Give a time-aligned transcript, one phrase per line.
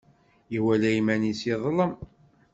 [0.57, 1.93] Iwala iman-is yeḍlem.